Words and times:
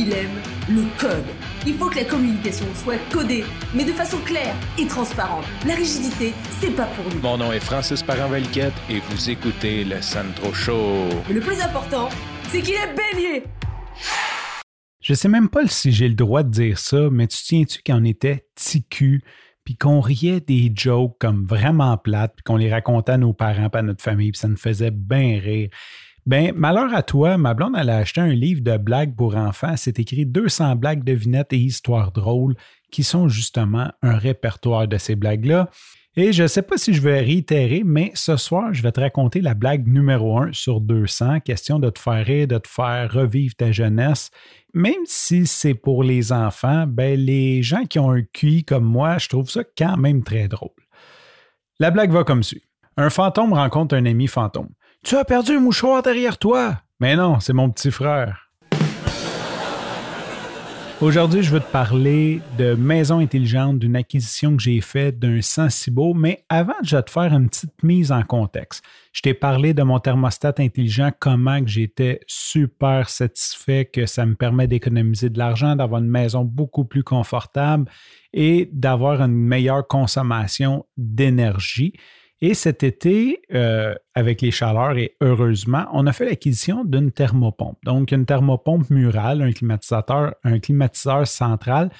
il 0.00 0.12
aime 0.14 0.40
le 0.70 0.84
code. 0.98 1.26
Il 1.66 1.74
faut 1.74 1.90
que 1.90 1.96
la 1.96 2.04
communication 2.04 2.64
soit 2.74 2.96
codée, 3.12 3.44
mais 3.74 3.84
de 3.84 3.92
façon 3.92 4.16
claire 4.24 4.54
et 4.78 4.86
transparente. 4.86 5.44
La 5.66 5.74
rigidité, 5.74 6.32
c'est 6.58 6.74
pas 6.74 6.86
pour 6.86 7.04
nous. 7.12 7.20
Mon 7.20 7.36
nom 7.36 7.52
est 7.52 7.60
Francis 7.60 8.02
parent 8.02 8.32
et 8.34 9.00
vous 9.10 9.30
écoutez 9.30 9.84
le 9.84 10.00
Sandro 10.00 10.54
Show. 10.54 11.06
Mais 11.28 11.34
le 11.34 11.40
plus 11.40 11.60
important, 11.60 12.08
c'est 12.48 12.62
qu'il 12.62 12.74
est 12.74 12.94
bélier. 12.94 13.44
Je 15.02 15.12
sais 15.12 15.28
même 15.28 15.50
pas 15.50 15.66
si 15.66 15.92
j'ai 15.92 16.08
le 16.08 16.14
droit 16.14 16.42
de 16.44 16.50
dire 16.50 16.78
ça, 16.78 17.10
mais 17.10 17.26
tu 17.26 17.38
tiens-tu 17.42 17.82
qu'on 17.84 18.04
était 18.04 18.46
ticu, 18.54 19.22
puis 19.64 19.76
qu'on 19.76 20.00
riait 20.00 20.40
des 20.40 20.72
jokes 20.74 21.16
comme 21.20 21.44
vraiment 21.44 21.98
plates, 21.98 22.32
puis 22.36 22.42
qu'on 22.42 22.56
les 22.56 22.72
racontait 22.72 23.12
à 23.12 23.18
nos 23.18 23.34
parents, 23.34 23.68
pas 23.68 23.80
à 23.80 23.82
notre 23.82 24.02
famille, 24.02 24.32
puis 24.32 24.38
ça 24.38 24.48
nous 24.48 24.56
faisait 24.56 24.92
bien 24.92 25.38
rire? 25.40 25.68
Ben, 26.26 26.52
malheur 26.54 26.94
à 26.94 27.02
toi, 27.02 27.38
ma 27.38 27.54
blonde, 27.54 27.74
elle 27.78 27.90
a 27.90 27.96
acheté 27.96 28.20
un 28.20 28.32
livre 28.32 28.60
de 28.62 28.76
blagues 28.76 29.16
pour 29.16 29.36
enfants. 29.36 29.74
C'est 29.76 29.98
écrit 29.98 30.26
200 30.26 30.76
blagues, 30.76 31.04
devinettes 31.04 31.52
et 31.52 31.58
histoires 31.58 32.12
drôles 32.12 32.54
qui 32.90 33.04
sont 33.04 33.28
justement 33.28 33.90
un 34.02 34.16
répertoire 34.18 34.86
de 34.86 34.98
ces 34.98 35.16
blagues-là. 35.16 35.70
Et 36.16 36.32
je 36.32 36.42
ne 36.42 36.48
sais 36.48 36.62
pas 36.62 36.76
si 36.76 36.92
je 36.92 37.00
vais 37.00 37.20
réitérer, 37.20 37.82
mais 37.84 38.10
ce 38.14 38.36
soir, 38.36 38.74
je 38.74 38.82
vais 38.82 38.90
te 38.90 38.98
raconter 38.98 39.40
la 39.40 39.54
blague 39.54 39.86
numéro 39.86 40.38
1 40.38 40.52
sur 40.52 40.80
200, 40.80 41.40
question 41.40 41.78
de 41.78 41.88
te 41.88 42.00
faire 42.00 42.26
rire, 42.26 42.48
de 42.48 42.58
te 42.58 42.68
faire 42.68 43.12
revivre 43.12 43.54
ta 43.54 43.70
jeunesse. 43.70 44.30
Même 44.74 45.04
si 45.04 45.46
c'est 45.46 45.74
pour 45.74 46.02
les 46.02 46.32
enfants, 46.32 46.84
ben 46.88 47.18
les 47.18 47.62
gens 47.62 47.84
qui 47.84 48.00
ont 48.00 48.10
un 48.10 48.22
QI 48.22 48.64
comme 48.64 48.84
moi, 48.84 49.18
je 49.18 49.28
trouve 49.28 49.48
ça 49.48 49.62
quand 49.78 49.96
même 49.96 50.24
très 50.24 50.48
drôle. 50.48 50.70
La 51.78 51.92
blague 51.92 52.10
va 52.10 52.24
comme 52.24 52.42
suit. 52.42 52.64
Un 52.96 53.08
fantôme 53.08 53.52
rencontre 53.52 53.94
un 53.94 54.04
ami 54.04 54.26
fantôme. 54.26 54.70
Tu 55.02 55.16
as 55.16 55.24
perdu 55.24 55.52
un 55.52 55.60
mouchoir 55.60 56.02
derrière 56.02 56.36
toi. 56.36 56.82
Mais 57.00 57.16
non, 57.16 57.40
c'est 57.40 57.54
mon 57.54 57.70
petit 57.70 57.90
frère. 57.90 58.50
Aujourd'hui, 61.00 61.42
je 61.42 61.50
veux 61.50 61.60
te 61.60 61.72
parler 61.72 62.42
de 62.58 62.74
maison 62.74 63.20
intelligente, 63.20 63.78
d'une 63.78 63.96
acquisition 63.96 64.54
que 64.54 64.62
j'ai 64.62 64.82
faite 64.82 65.18
d'un 65.18 65.40
Sensibo, 65.40 66.12
mais 66.12 66.44
avant, 66.50 66.74
je 66.82 66.94
vais 66.94 67.02
te 67.02 67.10
faire 67.10 67.32
une 67.32 67.48
petite 67.48 67.82
mise 67.82 68.12
en 68.12 68.22
contexte. 68.22 68.84
Je 69.14 69.22
t'ai 69.22 69.32
parlé 69.32 69.72
de 69.72 69.82
mon 69.82 69.98
thermostat 69.98 70.52
intelligent, 70.58 71.10
comment 71.18 71.62
que 71.62 71.70
j'étais 71.70 72.20
super 72.26 73.08
satisfait 73.08 73.86
que 73.86 74.04
ça 74.04 74.26
me 74.26 74.34
permet 74.34 74.68
d'économiser 74.68 75.30
de 75.30 75.38
l'argent, 75.38 75.74
d'avoir 75.74 76.02
une 76.02 76.10
maison 76.10 76.44
beaucoup 76.44 76.84
plus 76.84 77.02
confortable 77.02 77.90
et 78.34 78.68
d'avoir 78.70 79.22
une 79.22 79.32
meilleure 79.32 79.86
consommation 79.86 80.84
d'énergie. 80.98 81.94
Et 82.42 82.54
cet 82.54 82.82
été, 82.82 83.42
euh, 83.52 83.94
avec 84.14 84.40
les 84.40 84.50
chaleurs 84.50 84.96
et 84.96 85.14
heureusement, 85.20 85.86
on 85.92 86.06
a 86.06 86.12
fait 86.12 86.24
l'acquisition 86.24 86.84
d'une 86.84 87.12
thermopompe. 87.12 87.76
Donc, 87.84 88.12
une 88.12 88.24
thermopompe 88.24 88.88
murale, 88.88 89.42
un 89.42 89.52
climatisateur, 89.52 90.34
un 90.42 90.58
climatiseur 90.58 91.26
central. 91.26 91.90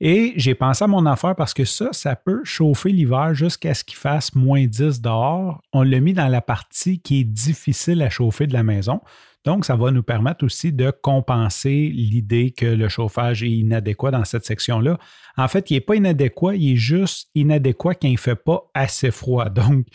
Et 0.00 0.32
j'ai 0.36 0.54
pensé 0.54 0.84
à 0.84 0.86
mon 0.86 1.06
affaire 1.06 1.34
parce 1.34 1.54
que 1.54 1.64
ça, 1.64 1.88
ça 1.92 2.14
peut 2.14 2.42
chauffer 2.44 2.90
l'hiver 2.90 3.34
jusqu'à 3.34 3.74
ce 3.74 3.82
qu'il 3.82 3.96
fasse 3.96 4.34
moins 4.34 4.64
10 4.64 5.00
dehors. 5.00 5.60
On 5.72 5.82
l'a 5.82 5.98
mis 5.98 6.12
dans 6.12 6.28
la 6.28 6.40
partie 6.40 7.00
qui 7.00 7.20
est 7.20 7.24
difficile 7.24 8.02
à 8.02 8.10
chauffer 8.10 8.46
de 8.46 8.52
la 8.52 8.62
maison. 8.62 9.00
Donc, 9.44 9.66
ça 9.66 9.76
va 9.76 9.90
nous 9.90 10.02
permettre 10.02 10.44
aussi 10.44 10.72
de 10.72 10.90
compenser 10.90 11.90
l'idée 11.92 12.52
que 12.52 12.64
le 12.64 12.88
chauffage 12.88 13.42
est 13.42 13.50
inadéquat 13.50 14.10
dans 14.10 14.24
cette 14.24 14.46
section-là. 14.46 14.98
En 15.36 15.48
fait, 15.48 15.70
il 15.70 15.74
n'est 15.74 15.80
pas 15.80 15.96
inadéquat, 15.96 16.54
il 16.54 16.72
est 16.72 16.76
juste 16.76 17.28
inadéquat 17.34 17.94
quand 17.94 18.08
il 18.08 18.12
ne 18.12 18.18
fait 18.18 18.36
pas 18.36 18.70
assez 18.72 19.10
froid. 19.10 19.48
Donc, 19.50 19.86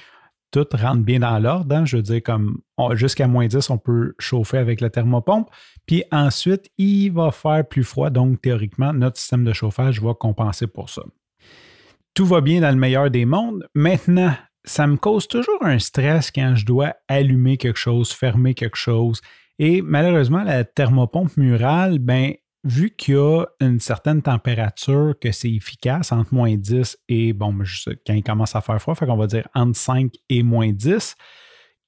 tout 0.51 0.65
rentre 0.73 1.01
bien 1.01 1.19
dans 1.19 1.37
l'ordre. 1.39 1.75
Hein. 1.75 1.85
Je 1.85 1.97
veux 1.97 2.03
dire, 2.03 2.21
comme 2.23 2.59
jusqu'à 2.93 3.27
moins 3.27 3.47
10, 3.47 3.69
on 3.69 3.77
peut 3.77 4.13
chauffer 4.19 4.57
avec 4.57 4.81
la 4.81 4.89
thermopompe. 4.89 5.49
Puis 5.85 6.03
ensuite, 6.11 6.69
il 6.77 7.09
va 7.09 7.31
faire 7.31 7.67
plus 7.67 7.83
froid. 7.83 8.09
Donc, 8.09 8.41
théoriquement, 8.41 8.93
notre 8.93 9.17
système 9.17 9.43
de 9.43 9.53
chauffage 9.53 10.01
va 10.01 10.13
compenser 10.13 10.67
pour 10.67 10.89
ça. 10.89 11.03
Tout 12.13 12.25
va 12.25 12.41
bien 12.41 12.61
dans 12.61 12.71
le 12.71 12.77
meilleur 12.77 13.09
des 13.09 13.25
mondes. 13.25 13.67
Maintenant, 13.75 14.33
ça 14.63 14.87
me 14.87 14.97
cause 14.97 15.27
toujours 15.27 15.63
un 15.63 15.79
stress 15.79 16.31
quand 16.31 16.55
je 16.55 16.65
dois 16.65 16.95
allumer 17.07 17.57
quelque 17.57 17.79
chose, 17.79 18.11
fermer 18.11 18.53
quelque 18.53 18.77
chose. 18.77 19.21
Et 19.57 19.81
malheureusement, 19.81 20.43
la 20.43 20.63
thermopompe 20.63 21.35
murale, 21.37 21.99
ben, 21.99 22.33
vu 22.63 22.91
qu'il 22.91 23.15
y 23.15 23.17
a 23.17 23.45
une 23.61 23.79
certaine 23.79 24.21
température 24.21 25.15
que 25.19 25.31
c'est 25.31 25.51
efficace, 25.51 26.11
entre 26.11 26.33
moins 26.33 26.55
10 26.55 26.97
et, 27.07 27.33
bon, 27.33 27.57
quand 28.05 28.13
il 28.13 28.23
commence 28.23 28.55
à 28.55 28.61
faire 28.61 28.81
froid, 28.81 28.95
fait 28.95 29.05
qu'on 29.05 29.17
va 29.17 29.27
dire 29.27 29.47
entre 29.53 29.77
5 29.77 30.13
et 30.29 30.43
moins 30.43 30.71
10, 30.71 31.15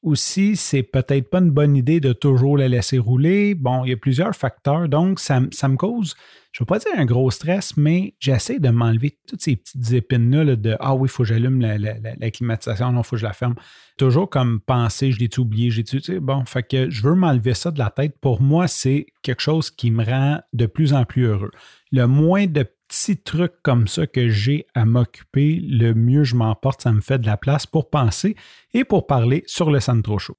aussi, 0.04 0.56
c'est 0.56 0.84
peut-être 0.84 1.30
pas 1.30 1.40
une 1.40 1.52
bonne 1.52 1.76
idée 1.76 2.00
de 2.00 2.14
toujours 2.14 2.58
la 2.58 2.68
laisser 2.68 2.98
rouler. 2.98 3.54
Bon, 3.54 3.86
il 3.86 3.92
y 3.92 3.94
a 3.94 3.98
plusieurs 3.98 4.36
facteurs, 4.36 4.90
donc 4.90 5.20
ça, 5.20 5.40
me 5.40 5.76
cause, 5.76 6.16
je 6.52 6.62
ne 6.62 6.64
veux 6.64 6.68
pas 6.68 6.80
dire 6.80 6.92
un 6.98 7.06
gros 7.06 7.32
stress, 7.32 7.78
mais 7.78 8.14
j'essaie 8.20 8.60
de 8.60 8.70
m'enlever 8.70 9.18
toutes 9.26 9.42
ces 9.42 9.56
petites 9.56 9.94
épines-là 9.94 10.58
de 10.58 10.76
Ah 10.82 10.94
oui, 10.96 11.08
il 11.08 11.10
faut 11.10 11.24
que 11.24 11.30
j'allume 11.30 11.62
la, 11.62 12.32
climatisation, 12.32 12.92
non, 12.92 13.02
il 13.02 13.04
faut 13.06 13.16
que 13.16 13.22
je 13.22 13.26
la 13.26 13.32
ferme. 13.32 13.56
Toujours 13.98 14.30
comme 14.30 14.60
penser, 14.60 15.14
je 15.14 15.20
l'ai 15.20 15.30
oublié, 15.40 15.72
j'ai 15.72 15.86
tu 15.86 16.20
bon, 16.20 16.44
fait 16.46 16.64
que 16.64 16.90
je 16.90 17.04
veux 17.04 17.16
m'enlever 17.16 17.54
ça 17.54 17.72
de 17.72 17.80
la 17.80 17.90
tête. 17.90 18.18
Pour 18.20 18.42
moi, 18.42 18.68
c'est 18.68 19.06
quelque 19.22 19.42
chose 19.42 19.72
qui 19.72 19.92
me 19.92 20.04
rend 20.04 20.42
de 20.52 20.66
plus 20.66 20.94
en 20.94 21.06
plus 21.06 21.24
heureux. 21.24 21.52
Le 21.94 22.06
moins 22.06 22.48
de 22.48 22.64
petits 22.90 23.18
trucs 23.18 23.62
comme 23.64 23.88
ça 23.88 24.06
que 24.06 24.28
j'ai 24.28 24.68
à 24.76 24.84
m'occuper, 24.84 25.62
le 25.62 25.94
mieux 25.94 26.26
je 26.26 26.36
m'emporte, 26.36 26.82
ça 26.82 26.92
me 26.92 27.00
fait 27.00 27.20
de 27.20 27.28
la 27.28 27.38
place 27.38 27.66
pour 27.66 27.90
penser 27.90 28.36
et 28.74 28.84
pour 28.84 29.08
parler 29.08 29.44
sur 29.48 29.72
le 29.72 29.80
Centro 29.80 30.20
Show. 30.20 30.36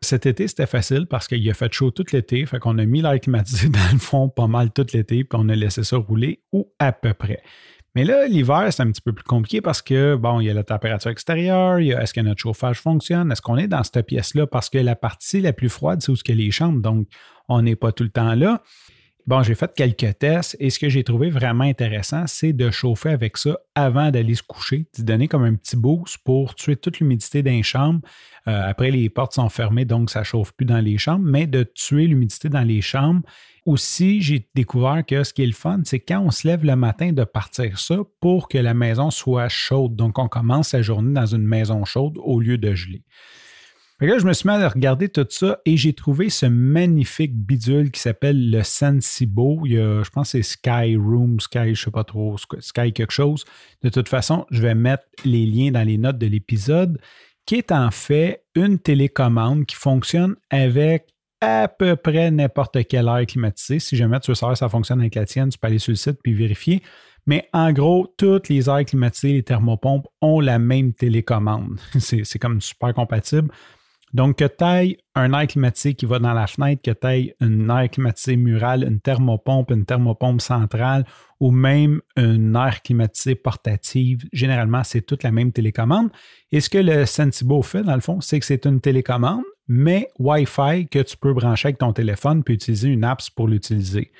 Cet 0.00 0.26
été, 0.26 0.46
c'était 0.46 0.66
facile 0.66 1.06
parce 1.06 1.26
qu'il 1.26 1.48
a 1.50 1.54
fait 1.54 1.72
chaud 1.72 1.90
tout 1.90 2.04
l'été, 2.12 2.46
fait 2.46 2.58
qu'on 2.60 2.78
a 2.78 2.84
mis 2.84 3.02
l'air 3.02 3.18
climatisé 3.18 3.68
dans 3.70 3.92
le 3.92 3.98
fond 3.98 4.28
pas 4.28 4.46
mal 4.46 4.70
tout 4.70 4.86
l'été, 4.92 5.24
puis 5.24 5.40
on 5.40 5.48
a 5.48 5.54
laissé 5.54 5.82
ça 5.82 5.96
rouler 5.96 6.42
ou 6.52 6.72
à 6.78 6.92
peu 6.92 7.14
près. 7.14 7.42
Mais 7.94 8.04
là, 8.04 8.28
l'hiver, 8.28 8.68
c'est 8.70 8.82
un 8.82 8.90
petit 8.92 9.00
peu 9.00 9.12
plus 9.12 9.24
compliqué 9.24 9.60
parce 9.60 9.82
que, 9.82 10.14
bon, 10.14 10.38
il 10.40 10.46
y 10.46 10.50
a 10.50 10.54
la 10.54 10.62
température 10.62 11.10
extérieure, 11.10 11.78
est-ce 11.78 12.14
que 12.14 12.20
notre 12.20 12.40
chauffage 12.40 12.80
fonctionne, 12.80 13.32
est-ce 13.32 13.42
qu'on 13.42 13.56
est 13.56 13.66
dans 13.66 13.82
cette 13.82 14.06
pièce-là? 14.06 14.46
Parce 14.46 14.68
que 14.68 14.78
la 14.78 14.94
partie 14.94 15.40
la 15.40 15.52
plus 15.52 15.68
froide, 15.68 16.00
c'est 16.00 16.12
où 16.12 16.16
ce 16.16 16.22
que 16.22 16.32
les 16.32 16.52
chambres, 16.52 16.80
donc 16.80 17.08
on 17.48 17.62
n'est 17.62 17.76
pas 17.76 17.90
tout 17.90 18.04
le 18.04 18.10
temps 18.10 18.34
là. 18.34 18.62
Bon, 19.28 19.42
j'ai 19.42 19.54
fait 19.54 19.70
quelques 19.76 20.18
tests 20.20 20.56
et 20.58 20.70
ce 20.70 20.78
que 20.78 20.88
j'ai 20.88 21.04
trouvé 21.04 21.28
vraiment 21.28 21.64
intéressant, 21.64 22.26
c'est 22.26 22.54
de 22.54 22.70
chauffer 22.70 23.10
avec 23.10 23.36
ça 23.36 23.58
avant 23.74 24.10
d'aller 24.10 24.34
se 24.34 24.42
coucher, 24.42 24.86
de 24.96 25.02
donner 25.02 25.28
comme 25.28 25.44
un 25.44 25.54
petit 25.54 25.76
boost 25.76 26.16
pour 26.24 26.54
tuer 26.54 26.76
toute 26.76 26.98
l'humidité 26.98 27.42
dans 27.42 27.50
les. 27.50 28.00
Euh, 28.46 28.70
après, 28.70 28.90
les 28.90 29.10
portes 29.10 29.34
sont 29.34 29.50
fermées, 29.50 29.84
donc 29.84 30.08
ça 30.08 30.20
ne 30.20 30.24
chauffe 30.24 30.52
plus 30.52 30.64
dans 30.64 30.82
les 30.82 30.96
chambres, 30.96 31.26
mais 31.26 31.46
de 31.46 31.62
tuer 31.62 32.06
l'humidité 32.06 32.48
dans 32.48 32.62
les 32.62 32.80
chambres. 32.80 33.20
Aussi, 33.66 34.22
j'ai 34.22 34.48
découvert 34.54 35.04
que 35.04 35.22
ce 35.22 35.34
qui 35.34 35.42
est 35.42 35.46
le 35.46 35.52
fun, 35.52 35.82
c'est 35.84 36.00
quand 36.00 36.22
on 36.22 36.30
se 36.30 36.48
lève 36.48 36.64
le 36.64 36.74
matin 36.74 37.12
de 37.12 37.24
partir 37.24 37.78
ça 37.78 37.98
pour 38.20 38.48
que 38.48 38.56
la 38.56 38.72
maison 38.72 39.10
soit 39.10 39.50
chaude. 39.50 39.94
Donc, 39.94 40.18
on 40.18 40.28
commence 40.28 40.72
la 40.72 40.80
journée 40.80 41.12
dans 41.12 41.26
une 41.26 41.46
maison 41.46 41.84
chaude 41.84 42.16
au 42.16 42.40
lieu 42.40 42.56
de 42.56 42.74
geler 42.74 43.02
je 44.00 44.26
me 44.26 44.32
suis 44.32 44.48
mis 44.48 44.54
à 44.54 44.68
regarder 44.68 45.08
tout 45.08 45.26
ça 45.28 45.58
et 45.64 45.76
j'ai 45.76 45.92
trouvé 45.92 46.30
ce 46.30 46.46
magnifique 46.46 47.34
bidule 47.34 47.90
qui 47.90 48.00
s'appelle 48.00 48.50
le 48.50 48.62
Sensibo. 48.62 49.62
Il 49.64 49.72
y 49.72 49.78
a, 49.78 50.02
je 50.02 50.10
pense 50.10 50.32
que 50.32 50.42
c'est 50.42 50.42
Sky 50.42 50.96
Room, 50.96 51.40
Sky, 51.40 51.58
je 51.58 51.70
ne 51.70 51.74
sais 51.74 51.90
pas 51.90 52.04
trop, 52.04 52.36
Sky 52.38 52.92
quelque 52.92 53.12
chose. 53.12 53.44
De 53.82 53.88
toute 53.88 54.08
façon, 54.08 54.46
je 54.50 54.62
vais 54.62 54.74
mettre 54.74 55.04
les 55.24 55.46
liens 55.46 55.72
dans 55.72 55.86
les 55.86 55.98
notes 55.98 56.18
de 56.18 56.26
l'épisode, 56.26 57.00
qui 57.44 57.56
est 57.56 57.72
en 57.72 57.90
fait 57.90 58.44
une 58.54 58.78
télécommande 58.78 59.66
qui 59.66 59.76
fonctionne 59.76 60.36
avec 60.50 61.08
à 61.40 61.68
peu 61.68 61.96
près 61.96 62.30
n'importe 62.30 62.86
quelle 62.86 63.08
air 63.08 63.24
climatisée. 63.26 63.78
Si 63.78 63.96
jamais 63.96 64.20
tu 64.20 64.30
veux 64.30 64.34
savoir 64.34 64.56
ça 64.56 64.68
fonctionne 64.68 65.00
avec 65.00 65.14
la 65.14 65.24
tienne, 65.24 65.48
tu 65.48 65.58
peux 65.58 65.66
aller 65.66 65.78
sur 65.78 65.92
le 65.92 65.96
site 65.96 66.18
puis 66.22 66.34
vérifier. 66.34 66.82
Mais 67.26 67.48
en 67.52 67.72
gros, 67.72 68.12
toutes 68.16 68.48
les 68.48 68.70
airs 68.70 68.84
climatisées, 68.84 69.34
les 69.34 69.42
thermopompes 69.42 70.06
ont 70.22 70.40
la 70.40 70.58
même 70.58 70.94
télécommande. 70.94 71.78
C'est 71.98 72.38
comme 72.38 72.60
super 72.60 72.94
compatible. 72.94 73.50
Donc, 74.14 74.38
que 74.38 74.44
tu 74.44 74.98
un 75.14 75.32
air 75.32 75.46
climatisé 75.46 75.94
qui 75.94 76.06
va 76.06 76.18
dans 76.18 76.32
la 76.32 76.46
fenêtre, 76.46 76.82
que 76.82 76.90
tu 76.90 77.34
un 77.40 77.68
air 77.68 77.90
climatisé 77.90 78.36
mural, 78.36 78.84
une 78.84 79.00
thermopompe, 79.00 79.70
une 79.70 79.84
thermopompe 79.84 80.40
centrale 80.40 81.04
ou 81.40 81.50
même 81.50 82.00
un 82.16 82.54
air 82.54 82.82
climatisé 82.82 83.34
portative, 83.34 84.26
généralement, 84.32 84.82
c'est 84.84 85.02
toute 85.02 85.22
la 85.22 85.30
même 85.30 85.52
télécommande. 85.52 86.10
Et 86.50 86.60
ce 86.60 86.70
que 86.70 86.78
le 86.78 87.06
Sensibo 87.06 87.62
fait, 87.62 87.82
dans 87.82 87.94
le 87.94 88.00
fond, 88.00 88.20
c'est 88.20 88.40
que 88.40 88.46
c'est 88.46 88.66
une 88.66 88.80
télécommande, 88.80 89.44
mais 89.68 90.08
Wi-Fi 90.18 90.88
que 90.88 91.00
tu 91.00 91.16
peux 91.16 91.34
brancher 91.34 91.68
avec 91.68 91.78
ton 91.78 91.92
téléphone 91.92 92.42
puis 92.42 92.54
utiliser 92.54 92.88
une 92.88 93.04
app 93.04 93.20
pour 93.36 93.48
l'utiliser 93.48 94.10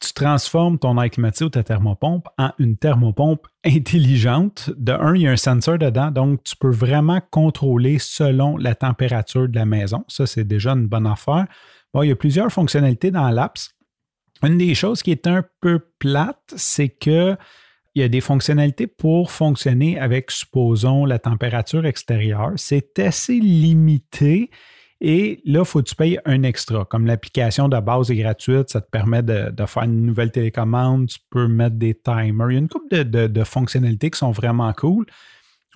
tu 0.00 0.12
transformes 0.12 0.78
ton 0.78 1.00
air 1.00 1.10
climatisé 1.10 1.44
ou 1.44 1.48
ta 1.48 1.62
thermopompe 1.62 2.28
en 2.38 2.50
une 2.58 2.76
thermopompe 2.76 3.46
intelligente. 3.64 4.70
De 4.76 4.92
un, 4.92 5.14
il 5.14 5.22
y 5.22 5.26
a 5.26 5.30
un 5.30 5.36
sensor 5.36 5.78
dedans, 5.78 6.10
donc 6.10 6.42
tu 6.44 6.56
peux 6.56 6.70
vraiment 6.70 7.20
contrôler 7.30 7.98
selon 7.98 8.56
la 8.56 8.74
température 8.74 9.48
de 9.48 9.56
la 9.56 9.64
maison. 9.64 10.04
Ça, 10.08 10.26
c'est 10.26 10.44
déjà 10.44 10.72
une 10.72 10.86
bonne 10.86 11.06
affaire. 11.06 11.46
Bon, 11.92 12.02
il 12.02 12.08
y 12.08 12.12
a 12.12 12.16
plusieurs 12.16 12.52
fonctionnalités 12.52 13.10
dans 13.10 13.30
l'apps. 13.30 13.70
Une 14.42 14.58
des 14.58 14.74
choses 14.74 15.02
qui 15.02 15.10
est 15.10 15.26
un 15.26 15.44
peu 15.60 15.80
plate, 15.98 16.52
c'est 16.56 16.88
que 16.88 17.36
il 17.94 18.02
y 18.02 18.04
a 18.04 18.08
des 18.08 18.20
fonctionnalités 18.20 18.88
pour 18.88 19.30
fonctionner 19.30 20.00
avec, 20.00 20.32
supposons, 20.32 21.04
la 21.04 21.20
température 21.20 21.86
extérieure. 21.86 22.52
C'est 22.56 22.98
assez 22.98 23.38
limité 23.38 24.50
Et 25.00 25.42
là, 25.44 25.60
il 25.60 25.64
faut 25.64 25.80
que 25.80 25.88
tu 25.88 25.94
payes 25.94 26.18
un 26.24 26.42
extra. 26.44 26.84
Comme 26.84 27.06
l'application 27.06 27.68
de 27.68 27.78
base 27.78 28.10
est 28.10 28.16
gratuite, 28.16 28.70
ça 28.70 28.80
te 28.80 28.88
permet 28.88 29.22
de, 29.22 29.52
faire 29.66 29.82
une 29.82 30.06
nouvelle 30.06 30.30
télécommande, 30.30 31.08
tu 31.08 31.18
peux 31.30 31.46
mettre 31.48 31.76
des 31.76 31.94
timers. 31.94 32.50
Il 32.50 32.54
y 32.54 32.56
a 32.56 32.60
une 32.60 32.68
couple 32.68 33.04
de, 33.04 33.44
fonctionnalités 33.44 34.10
qui 34.10 34.18
sont 34.18 34.30
vraiment 34.30 34.72
cool. 34.72 35.06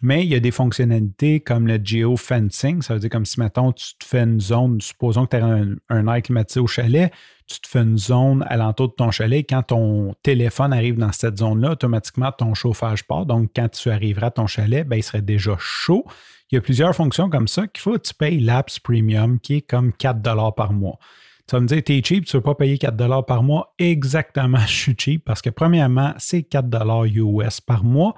Mais 0.00 0.24
il 0.24 0.30
y 0.30 0.34
a 0.34 0.40
des 0.40 0.50
fonctionnalités 0.50 1.40
comme 1.40 1.66
le 1.66 1.80
geofencing. 1.82 2.82
Ça 2.82 2.94
veut 2.94 3.00
dire 3.00 3.10
comme 3.10 3.24
si, 3.24 3.40
mettons, 3.40 3.72
tu 3.72 3.96
te 3.98 4.04
fais 4.04 4.22
une 4.22 4.40
zone, 4.40 4.80
supposons 4.80 5.26
que 5.26 5.36
tu 5.36 5.42
as 5.42 5.46
un, 5.46 5.74
un 5.88 6.06
air 6.06 6.22
climatisé 6.22 6.60
au 6.60 6.66
chalet, 6.66 7.12
tu 7.46 7.60
te 7.60 7.66
fais 7.66 7.80
une 7.80 7.98
zone 7.98 8.44
alentour 8.48 8.88
de 8.88 8.94
ton 8.94 9.10
chalet. 9.10 9.44
Quand 9.48 9.62
ton 9.62 10.14
téléphone 10.22 10.72
arrive 10.72 10.98
dans 10.98 11.12
cette 11.12 11.38
zone-là, 11.38 11.72
automatiquement, 11.72 12.30
ton 12.30 12.54
chauffage 12.54 13.04
part. 13.04 13.26
Donc, 13.26 13.50
quand 13.56 13.68
tu 13.68 13.90
arriveras 13.90 14.28
à 14.28 14.30
ton 14.30 14.46
chalet, 14.46 14.86
ben, 14.86 14.96
il 14.96 15.02
serait 15.02 15.22
déjà 15.22 15.56
chaud. 15.58 16.04
Il 16.50 16.54
y 16.54 16.58
a 16.58 16.60
plusieurs 16.60 16.94
fonctions 16.94 17.28
comme 17.28 17.48
ça 17.48 17.66
qu'il 17.66 17.82
faut 17.82 17.92
que 17.92 18.08
tu 18.08 18.14
payes 18.14 18.40
l'Apps 18.40 18.78
Premium 18.78 19.38
qui 19.40 19.56
est 19.56 19.62
comme 19.62 19.92
4 19.92 20.54
par 20.54 20.72
mois. 20.72 20.98
Tu 21.46 21.56
vas 21.56 21.60
me 21.60 21.66
dire, 21.66 21.78
es 21.78 22.02
cheap, 22.02 22.26
tu 22.26 22.36
ne 22.36 22.38
veux 22.38 22.42
pas 22.42 22.54
payer 22.54 22.78
4 22.78 23.22
par 23.26 23.42
mois? 23.42 23.74
Exactement, 23.78 24.58
je 24.66 24.72
suis 24.72 24.94
cheap 24.96 25.24
parce 25.24 25.42
que 25.42 25.50
premièrement, 25.50 26.14
c'est 26.18 26.42
4 26.42 27.06
US 27.16 27.60
par 27.60 27.84
mois. 27.84 28.14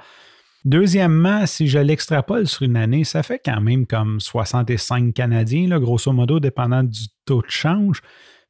Deuxièmement, 0.64 1.46
si 1.46 1.68
je 1.68 1.78
l'extrapole 1.78 2.46
sur 2.46 2.62
une 2.62 2.76
année, 2.76 3.04
ça 3.04 3.22
fait 3.22 3.40
quand 3.42 3.60
même 3.60 3.86
comme 3.86 4.20
65 4.20 5.14
Canadiens, 5.14 5.78
grosso 5.78 6.12
modo, 6.12 6.38
dépendant 6.38 6.82
du 6.82 7.00
taux 7.24 7.42
de 7.42 7.50
change. 7.50 8.02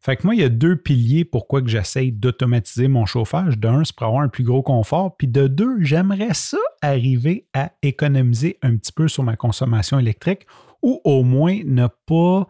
Fait 0.02 0.16
que 0.16 0.22
moi, 0.26 0.34
il 0.34 0.40
y 0.40 0.44
a 0.44 0.48
deux 0.48 0.76
piliers 0.76 1.26
pourquoi 1.26 1.60
que 1.60 1.68
j'essaye 1.68 2.10
d'automatiser 2.10 2.88
mon 2.88 3.04
chauffage. 3.04 3.58
D'un, 3.58 3.84
c'est 3.84 3.94
pour 3.94 4.06
avoir 4.06 4.22
un 4.22 4.28
plus 4.28 4.44
gros 4.44 4.62
confort. 4.62 5.16
Puis 5.16 5.28
de 5.28 5.46
deux, 5.46 5.76
j'aimerais 5.82 6.32
ça 6.32 6.58
arriver 6.80 7.46
à 7.52 7.72
économiser 7.82 8.58
un 8.62 8.76
petit 8.76 8.92
peu 8.92 9.08
sur 9.08 9.22
ma 9.22 9.36
consommation 9.36 9.98
électrique 9.98 10.46
ou 10.82 11.02
au 11.04 11.22
moins 11.22 11.60
ne 11.66 11.86
pas 12.06 12.48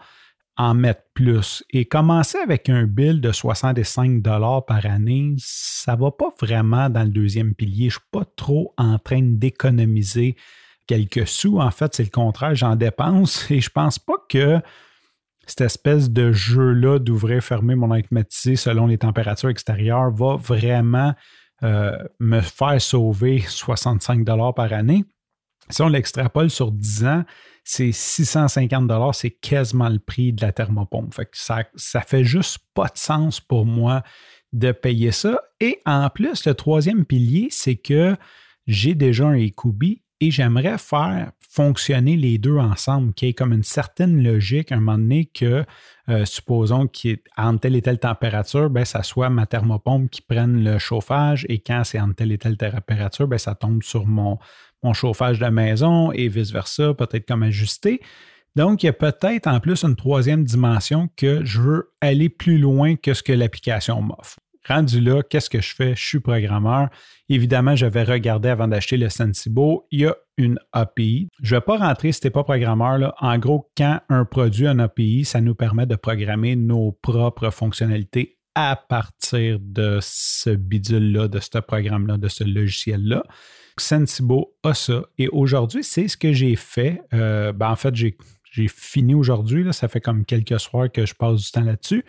en 0.60 0.74
mettre 0.74 1.04
plus. 1.14 1.64
Et 1.70 1.86
commencer 1.86 2.36
avec 2.36 2.68
un 2.68 2.84
bill 2.84 3.22
de 3.22 3.32
65 3.32 4.22
par 4.66 4.84
année, 4.84 5.34
ça 5.38 5.96
ne 5.96 6.02
va 6.02 6.10
pas 6.10 6.28
vraiment 6.38 6.90
dans 6.90 7.02
le 7.02 7.08
deuxième 7.08 7.54
pilier. 7.54 7.88
Je 7.88 7.96
ne 7.96 8.00
suis 8.00 8.08
pas 8.10 8.26
trop 8.36 8.74
en 8.76 8.98
train 8.98 9.22
d'économiser 9.22 10.36
quelques 10.86 11.26
sous. 11.26 11.60
En 11.60 11.70
fait, 11.70 11.94
c'est 11.94 12.04
le 12.04 12.10
contraire, 12.10 12.54
j'en 12.54 12.76
dépense 12.76 13.50
et 13.50 13.62
je 13.62 13.70
ne 13.70 13.72
pense 13.72 13.98
pas 13.98 14.16
que 14.28 14.60
cette 15.46 15.62
espèce 15.62 16.10
de 16.10 16.30
jeu-là 16.30 16.98
d'ouvrir, 16.98 17.42
fermer 17.42 17.74
mon 17.74 17.94
air 17.94 18.02
climatisé 18.02 18.54
selon 18.54 18.86
les 18.86 18.98
températures 18.98 19.48
extérieures 19.48 20.10
va 20.10 20.36
vraiment 20.36 21.14
euh, 21.62 21.96
me 22.18 22.42
faire 22.42 22.80
sauver 22.82 23.40
65 23.40 24.26
par 24.54 24.72
année. 24.74 25.06
Si 25.70 25.80
on 25.80 25.88
l'extrapole 25.88 26.50
sur 26.50 26.70
10 26.70 27.04
ans, 27.06 27.24
c'est 27.72 27.92
650 27.92 28.90
c'est 29.14 29.30
quasiment 29.30 29.88
le 29.88 30.00
prix 30.00 30.32
de 30.32 30.42
la 30.42 30.50
thermopompe. 30.50 31.14
ça, 31.30 31.62
ça 31.76 32.00
fait 32.00 32.24
juste 32.24 32.58
pas 32.74 32.86
de 32.86 32.98
sens 32.98 33.40
pour 33.40 33.64
moi 33.64 34.02
de 34.52 34.72
payer 34.72 35.12
ça. 35.12 35.40
Et 35.60 35.78
en 35.86 36.10
plus, 36.10 36.46
le 36.46 36.54
troisième 36.54 37.04
pilier, 37.04 37.46
c'est 37.52 37.76
que 37.76 38.16
j'ai 38.66 38.96
déjà 38.96 39.28
un 39.28 39.38
Ecoubi 39.38 40.02
et 40.18 40.32
j'aimerais 40.32 40.78
faire 40.78 41.30
fonctionner 41.50 42.16
les 42.16 42.38
deux 42.38 42.58
ensemble, 42.58 43.12
qu'il 43.12 43.26
y 43.26 43.30
ait 43.32 43.34
comme 43.34 43.52
une 43.52 43.64
certaine 43.64 44.22
logique 44.22 44.70
à 44.70 44.76
un 44.76 44.80
moment 44.80 44.98
donné 44.98 45.26
que, 45.26 45.64
euh, 46.08 46.24
supposons 46.24 46.86
qu'il 46.86 47.10
est 47.10 47.58
telle 47.60 47.74
et 47.74 47.82
telle 47.82 47.98
température, 47.98 48.70
ben, 48.70 48.84
ça 48.84 49.02
soit 49.02 49.30
ma 49.30 49.46
thermopompe 49.46 50.10
qui 50.10 50.22
prenne 50.22 50.62
le 50.62 50.78
chauffage 50.78 51.46
et 51.48 51.58
quand 51.58 51.82
c'est 51.84 51.98
entre 51.98 52.14
telle 52.14 52.30
et 52.30 52.38
telle 52.38 52.56
température, 52.56 53.26
ben, 53.26 53.38
ça 53.38 53.56
tombe 53.56 53.82
sur 53.82 54.06
mon, 54.06 54.38
mon 54.84 54.92
chauffage 54.92 55.40
de 55.40 55.46
maison 55.46 56.12
et 56.12 56.28
vice-versa, 56.28 56.94
peut-être 56.94 57.26
comme 57.26 57.42
ajuster. 57.42 58.00
Donc, 58.56 58.82
il 58.82 58.86
y 58.86 58.88
a 58.88 58.92
peut-être 58.92 59.46
en 59.46 59.58
plus 59.58 59.82
une 59.84 59.96
troisième 59.96 60.44
dimension 60.44 61.08
que 61.16 61.44
je 61.44 61.60
veux 61.60 61.92
aller 62.00 62.28
plus 62.28 62.58
loin 62.58 62.94
que 62.96 63.12
ce 63.12 63.22
que 63.22 63.32
l'application 63.32 64.00
m'offre. 64.02 64.39
Rendu 64.68 65.00
là, 65.00 65.22
qu'est-ce 65.22 65.48
que 65.48 65.60
je 65.60 65.74
fais? 65.74 65.94
Je 65.96 66.04
suis 66.04 66.20
programmeur. 66.20 66.88
Évidemment, 67.28 67.76
je 67.76 67.86
vais 67.86 68.02
regarder 68.02 68.48
avant 68.50 68.68
d'acheter 68.68 68.96
le 68.96 69.08
Sensibo. 69.08 69.86
Il 69.90 70.00
y 70.00 70.06
a 70.06 70.16
une 70.36 70.58
API. 70.72 71.28
Je 71.42 71.54
ne 71.54 71.60
vais 71.60 71.64
pas 71.64 71.78
rentrer 71.78 72.12
si 72.12 72.20
tu 72.20 72.26
n'es 72.26 72.30
pas 72.30 72.44
programmeur. 72.44 72.98
Là. 72.98 73.14
En 73.20 73.38
gros, 73.38 73.70
quand 73.76 74.00
un 74.08 74.24
produit 74.24 74.66
a 74.66 74.72
une 74.72 74.80
API, 74.80 75.24
ça 75.24 75.40
nous 75.40 75.54
permet 75.54 75.86
de 75.86 75.96
programmer 75.96 76.56
nos 76.56 76.92
propres 76.92 77.50
fonctionnalités 77.50 78.38
à 78.54 78.76
partir 78.76 79.58
de 79.60 79.98
ce 80.02 80.50
bidule-là, 80.50 81.28
de 81.28 81.38
ce 81.38 81.58
programme-là, 81.58 82.16
de 82.16 82.28
ce 82.28 82.44
logiciel-là. 82.44 83.22
Sensibo 83.78 84.56
a 84.62 84.74
ça. 84.74 85.02
Et 85.18 85.28
aujourd'hui, 85.28 85.84
c'est 85.84 86.08
ce 86.08 86.16
que 86.16 86.32
j'ai 86.32 86.56
fait. 86.56 87.00
Euh, 87.14 87.52
ben, 87.52 87.70
en 87.70 87.76
fait, 87.76 87.94
j'ai, 87.94 88.16
fini 88.68 89.14
aujourd'hui. 89.14 89.72
Ça 89.72 89.88
fait 89.88 90.00
comme 90.00 90.24
quelques 90.24 90.58
soirs 90.58 90.90
que 90.90 91.06
je 91.06 91.14
passe 91.14 91.40
du 91.40 91.50
temps 91.50 91.64
là-dessus. 91.64 92.04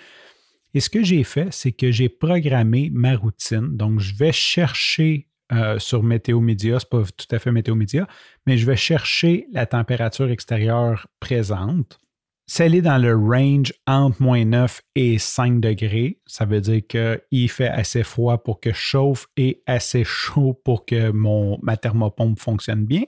Et 0.74 0.80
ce 0.80 0.90
que 0.90 1.04
j'ai 1.04 1.24
fait, 1.24 1.48
c'est 1.52 1.72
que 1.72 1.92
j'ai 1.92 2.10
programmé 2.10 2.90
ma 2.94 3.16
routine. 3.16 3.76
Donc, 3.76 4.00
je 4.00 4.16
vais 4.16 4.32
chercher 4.32 5.28
euh, 5.52 5.80
sur 5.80 6.02
Météo 6.02 6.40
Média, 6.40 6.80
ce 6.80 6.86
n'est 6.86 7.02
pas 7.02 7.10
tout 7.18 7.36
à 7.36 7.40
fait 7.40 7.52
Météo 7.52 7.76
Média, 7.76 8.08
mais 8.46 8.58
je 8.58 8.66
vais 8.66 8.78
chercher 8.78 9.48
la 9.52 9.66
température 9.66 10.30
extérieure 10.30 11.08
présente. 11.20 12.00
Si 12.48 12.64
elle 12.64 12.76
est 12.76 12.82
dans 12.82 12.98
le 12.98 13.16
range 13.16 13.74
entre 13.86 14.22
moins 14.22 14.44
9 14.44 14.82
et 14.96 15.18
5 15.18 15.60
degrés, 15.60 16.20
ça 16.26 16.46
veut 16.46 16.62
dire 16.62 16.82
qu'il 16.88 17.50
fait 17.50 17.68
assez 17.68 18.04
froid 18.04 18.44
pour 18.44 18.60
que 18.60 18.72
je 18.72 18.78
chauffe 18.78 19.28
et 19.38 19.62
assez 19.66 20.04
chaud 20.04 20.60
pour 20.66 20.86
que 20.86 21.12
mon, 21.12 21.60
ma 21.62 21.78
thermopompe 21.78 22.40
fonctionne 22.40 22.86
bien 22.86 23.04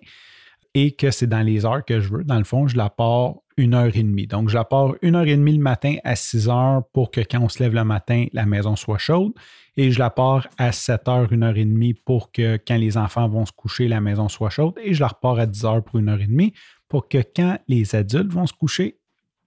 et 0.74 0.96
que 0.96 1.12
c'est 1.12 1.28
dans 1.28 1.42
les 1.42 1.66
heures 1.66 1.84
que 1.86 2.00
je 2.00 2.10
veux. 2.10 2.24
Dans 2.24 2.38
le 2.38 2.44
fond, 2.44 2.68
je 2.68 2.78
la 2.78 2.90
pars 2.90 3.36
une 3.58 3.74
heure 3.74 3.96
et 3.96 4.04
demie. 4.04 4.28
Donc, 4.28 4.50
je 4.50 4.56
la 4.56 4.64
pars 4.64 4.94
une 5.02 5.16
heure 5.16 5.28
et 5.28 5.36
demie 5.36 5.54
le 5.56 5.64
matin 5.64 5.96
à 6.04 6.16
6 6.16 6.50
heures 6.50 6.84
pour 6.94 7.12
que 7.12 7.22
quand 7.22 7.40
on 7.42 7.50
se 7.50 7.62
lève 7.62 7.74
le 7.74 7.84
matin, 7.84 8.26
la 8.34 8.46
maison 8.46 8.76
soit 8.76 8.98
chaude. 8.98 9.34
Et 9.76 9.92
je 9.92 10.00
la 10.00 10.10
pars 10.10 10.48
à 10.58 10.72
7 10.72 11.08
heures, 11.08 11.34
une 11.34 11.44
heure 11.44 11.58
et 11.58 11.66
demie 11.66 11.94
pour 11.94 12.32
que 12.32 12.58
quand 12.68 12.78
les 12.78 12.98
enfants 12.98 13.28
vont 13.28 13.46
se 13.46 13.52
coucher, 13.52 13.88
la 13.88 14.02
maison 14.02 14.30
soit 14.30 14.50
chaude. 14.50 14.76
Et 14.84 14.94
je 14.94 15.02
la 15.02 15.08
repars 15.08 15.40
à 15.40 15.46
10 15.46 15.66
heures 15.66 15.84
pour 15.84 16.00
une 16.00 16.10
heure 16.10 16.22
et 16.22 16.28
demie 16.28 16.54
pour 16.88 17.08
que 17.08 17.18
quand 17.36 17.58
les 17.68 17.96
adultes 17.96 18.32
vont 18.32 18.46
se 18.46 18.54
coucher, 18.54 18.98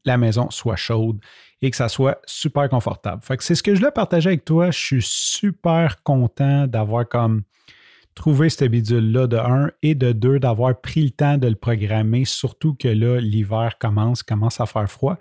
la 0.04 0.16
maison 0.16 0.50
soit 0.50 0.76
chaude 0.76 1.20
et 1.62 1.70
que 1.70 1.76
ça 1.76 1.88
soit 1.88 2.20
super 2.26 2.68
confortable. 2.68 3.22
Fait 3.22 3.36
que 3.36 3.44
c'est 3.44 3.54
ce 3.54 3.62
que 3.62 3.74
je 3.74 3.80
voulais 3.80 3.92
partager 3.92 4.28
avec 4.30 4.44
toi. 4.44 4.70
Je 4.70 4.78
suis 4.78 5.02
super 5.02 6.02
content 6.02 6.66
d'avoir 6.66 7.08
comme 7.08 7.42
trouvé 8.16 8.48
ce 8.48 8.64
bidule-là 8.64 9.28
de 9.28 9.36
un 9.36 9.70
et 9.82 9.94
de 9.94 10.10
deux, 10.10 10.40
d'avoir 10.40 10.80
pris 10.80 11.04
le 11.04 11.10
temps 11.10 11.38
de 11.38 11.46
le 11.46 11.54
programmer, 11.54 12.24
surtout 12.24 12.74
que 12.74 12.88
là, 12.88 13.20
l'hiver 13.20 13.76
commence, 13.78 14.24
commence 14.24 14.60
à 14.60 14.66
faire 14.66 14.90
froid. 14.90 15.16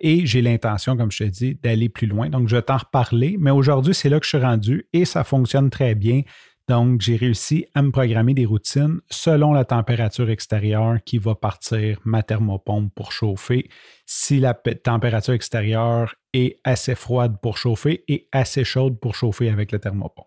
Et 0.00 0.26
j'ai 0.26 0.42
l'intention, 0.42 0.96
comme 0.96 1.12
je 1.12 1.24
te 1.24 1.28
dis, 1.28 1.54
d'aller 1.54 1.88
plus 1.88 2.08
loin. 2.08 2.28
Donc, 2.28 2.48
je 2.48 2.56
vais 2.56 2.62
t'en 2.62 2.76
reparler. 2.76 3.36
Mais 3.38 3.52
aujourd'hui, 3.52 3.94
c'est 3.94 4.08
là 4.08 4.18
que 4.18 4.26
je 4.26 4.36
suis 4.36 4.44
rendu 4.44 4.86
et 4.92 5.04
ça 5.04 5.22
fonctionne 5.22 5.70
très 5.70 5.94
bien. 5.94 6.22
Donc, 6.68 7.00
j'ai 7.00 7.16
réussi 7.16 7.66
à 7.74 7.82
me 7.82 7.92
programmer 7.92 8.34
des 8.34 8.44
routines 8.44 9.00
selon 9.10 9.52
la 9.52 9.64
température 9.64 10.28
extérieure 10.28 10.98
qui 11.04 11.18
va 11.18 11.36
partir 11.36 11.98
ma 12.04 12.24
thermopompe 12.24 12.92
pour 12.94 13.12
chauffer. 13.12 13.68
Si 14.04 14.40
la 14.40 14.54
température 14.54 15.34
extérieure 15.34 16.16
est 16.32 16.58
assez 16.64 16.96
froide 16.96 17.36
pour 17.40 17.56
chauffer 17.56 18.04
et 18.08 18.28
assez 18.32 18.64
chaude 18.64 18.98
pour 18.98 19.14
chauffer 19.14 19.48
avec 19.50 19.70
la 19.70 19.78
thermopompe. 19.78 20.26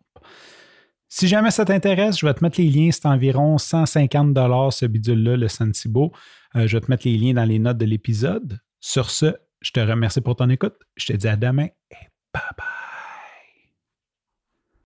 Si 1.07 1.27
jamais 1.27 1.51
ça 1.51 1.65
t'intéresse, 1.65 2.19
je 2.19 2.25
vais 2.25 2.33
te 2.33 2.43
mettre 2.43 2.59
les 2.59 2.69
liens. 2.69 2.89
C'est 2.91 3.05
environ 3.05 3.57
150 3.57 4.35
ce 4.71 4.85
bidule-là, 4.85 5.37
le 5.37 5.47
Sensibo. 5.47 6.11
Euh, 6.55 6.67
je 6.67 6.77
vais 6.77 6.81
te 6.81 6.91
mettre 6.91 7.07
les 7.07 7.17
liens 7.17 7.33
dans 7.33 7.45
les 7.45 7.59
notes 7.59 7.77
de 7.77 7.85
l'épisode. 7.85 8.59
Sur 8.79 9.09
ce, 9.09 9.35
je 9.61 9.71
te 9.71 9.79
remercie 9.79 10.21
pour 10.21 10.35
ton 10.35 10.49
écoute. 10.49 10.75
Je 10.95 11.07
te 11.07 11.13
dis 11.13 11.27
à 11.27 11.35
demain 11.35 11.67
et 11.91 12.07
bye 12.33 12.43
bye. 12.57 12.84